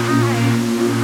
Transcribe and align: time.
time. 0.00 0.99